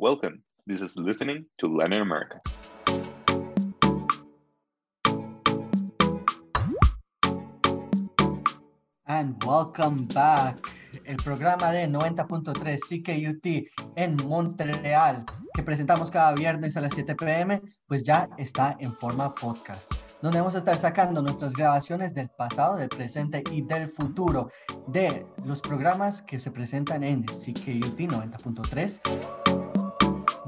Welcome. 0.00 0.44
This 0.64 0.80
is 0.80 0.96
Listening 0.96 1.46
to 1.58 1.66
Latin 1.66 2.00
America. 2.00 2.40
And 9.08 9.42
welcome 9.42 10.06
back. 10.14 10.56
El 11.04 11.16
programa 11.16 11.72
de 11.72 11.88
90.3 11.88 12.78
CKUT 12.78 13.68
en 13.96 14.16
Montreal, 14.28 15.24
que 15.52 15.64
presentamos 15.64 16.12
cada 16.12 16.32
viernes 16.32 16.76
a 16.76 16.80
las 16.80 16.94
7 16.94 17.16
pm, 17.16 17.60
pues 17.88 18.04
ya 18.04 18.28
está 18.38 18.76
en 18.78 18.94
forma 18.94 19.34
podcast, 19.34 19.92
donde 20.22 20.38
vamos 20.38 20.54
a 20.54 20.58
estar 20.58 20.76
sacando 20.76 21.22
nuestras 21.22 21.54
grabaciones 21.54 22.14
del 22.14 22.28
pasado, 22.28 22.76
del 22.76 22.88
presente 22.88 23.42
y 23.50 23.62
del 23.62 23.88
futuro 23.88 24.48
de 24.86 25.26
los 25.44 25.60
programas 25.60 26.22
que 26.22 26.38
se 26.38 26.52
presentan 26.52 27.02
en 27.02 27.24
CKUT 27.24 27.98
90.3. 27.98 29.37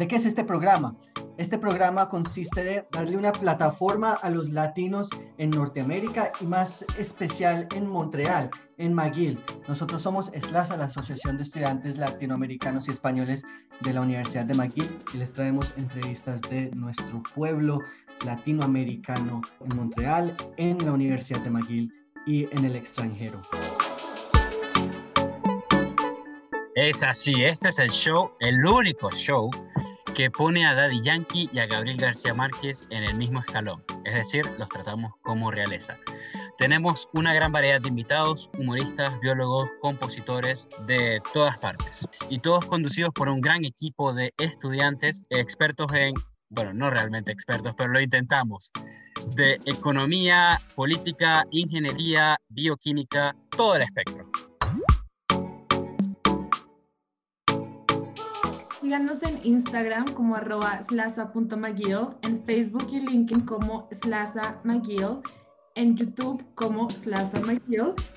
¿De 0.01 0.09
qué 0.09 0.17
es 0.17 0.25
este 0.25 0.45
programa? 0.45 0.97
Este 1.37 1.59
programa 1.59 2.09
consiste 2.09 2.65
de 2.65 2.89
darle 2.91 3.19
una 3.19 3.33
plataforma 3.33 4.15
a 4.15 4.31
los 4.31 4.49
latinos 4.49 5.11
en 5.37 5.51
Norteamérica 5.51 6.33
y 6.41 6.47
más 6.47 6.87
especial 6.97 7.69
en 7.77 7.87
Montreal, 7.87 8.49
en 8.79 8.95
McGill. 8.95 9.39
Nosotros 9.69 10.01
somos 10.01 10.29
SLASA, 10.29 10.79
la 10.79 10.87
Asociación 10.87 11.37
de 11.37 11.43
Estudiantes 11.43 11.99
Latinoamericanos 11.99 12.89
y 12.89 12.93
Españoles 12.93 13.45
de 13.81 13.93
la 13.93 14.01
Universidad 14.01 14.47
de 14.47 14.55
McGill, 14.55 14.89
y 15.13 15.19
les 15.19 15.35
traemos 15.35 15.71
entrevistas 15.77 16.41
de 16.49 16.71
nuestro 16.71 17.23
pueblo 17.35 17.81
latinoamericano 18.25 19.43
en 19.61 19.77
Montreal, 19.77 20.35
en 20.57 20.83
la 20.83 20.93
Universidad 20.93 21.41
de 21.41 21.51
McGill 21.51 21.93
y 22.25 22.49
en 22.57 22.65
el 22.65 22.75
extranjero. 22.75 23.43
Es 26.75 27.03
así, 27.03 27.45
este 27.45 27.69
es 27.69 27.79
el 27.79 27.91
show, 27.91 28.31
el 28.41 28.65
único 28.65 29.11
show 29.11 29.51
que 30.21 30.31
pone 30.31 30.67
a 30.67 30.75
Daddy 30.75 31.01
Yankee 31.01 31.49
y 31.51 31.61
a 31.61 31.67
Gabriel 31.67 31.97
García 31.97 32.35
Márquez 32.35 32.87
en 32.91 33.05
el 33.05 33.15
mismo 33.15 33.41
escalón, 33.41 33.83
es 34.05 34.13
decir, 34.13 34.45
los 34.59 34.69
tratamos 34.69 35.15
como 35.23 35.51
realeza. 35.51 35.97
Tenemos 36.59 37.09
una 37.15 37.33
gran 37.33 37.53
variedad 37.53 37.81
de 37.81 37.89
invitados, 37.89 38.51
humoristas, 38.59 39.19
biólogos, 39.21 39.71
compositores 39.81 40.69
de 40.87 41.23
todas 41.33 41.57
partes, 41.57 42.07
y 42.29 42.39
todos 42.39 42.67
conducidos 42.67 43.15
por 43.15 43.31
un 43.31 43.41
gran 43.41 43.65
equipo 43.65 44.13
de 44.13 44.35
estudiantes 44.37 45.23
expertos 45.31 45.91
en, 45.95 46.13
bueno, 46.51 46.75
no 46.75 46.91
realmente 46.91 47.33
expertos, 47.33 47.75
pero 47.75 47.91
lo 47.91 47.99
intentamos, 48.03 48.73
de 49.35 49.59
economía, 49.65 50.61
política, 50.75 51.47
ingeniería, 51.51 52.37
bioquímica, 52.51 53.35
todo 53.57 53.77
el 53.77 53.83
espectro. 53.85 54.31
Síganos 58.91 59.23
en 59.23 59.39
Instagram 59.45 60.15
como 60.15 60.35
arroba 60.35 60.83
slaza.mcgill, 60.83 62.09
en 62.23 62.45
Facebook 62.45 62.89
y 62.91 62.99
LinkedIn 62.99 63.47
como 63.47 63.89
slaza 63.93 64.61
en 65.77 65.97
YouTube 65.97 66.45
como 66.57 66.91
slaza 66.91 67.41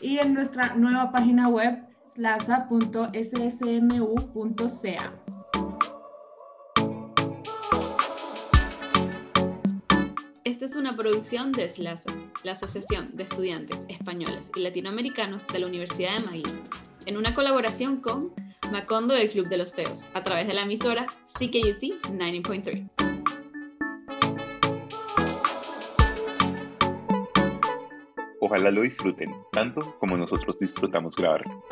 y 0.01 0.17
en 0.17 0.33
nuestra 0.33 0.73
nueva 0.73 1.11
página 1.11 1.47
web 1.47 1.77
slaza.ssmu.ca. 2.15 2.73
Esta 10.43 10.65
es 10.65 10.75
una 10.75 10.97
producción 10.97 11.51
de 11.51 11.69
SLASA, 11.69 12.09
la 12.43 12.53
Asociación 12.53 13.15
de 13.15 13.21
Estudiantes 13.21 13.79
Españoles 13.89 14.49
y 14.55 14.61
Latinoamericanos 14.61 15.45
de 15.45 15.59
la 15.59 15.67
Universidad 15.67 16.17
de 16.17 16.25
McGill, 16.25 16.63
en 17.05 17.17
una 17.17 17.35
colaboración 17.35 17.97
con 17.97 18.33
Macondo 18.73 19.13
del 19.13 19.29
Club 19.29 19.49
de 19.49 19.57
los 19.59 19.71
Feos, 19.71 20.03
a 20.15 20.23
través 20.23 20.47
de 20.47 20.55
la 20.55 20.63
emisora 20.63 21.05
CKUT 21.37 21.83
90.3. 22.09 22.89
Ojalá 28.39 28.71
lo 28.71 28.81
disfruten 28.81 29.31
tanto 29.51 29.95
como 29.99 30.17
nosotros 30.17 30.57
disfrutamos 30.57 31.15
grabarlo. 31.15 31.63